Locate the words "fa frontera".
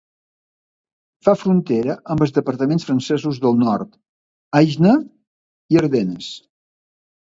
1.27-1.97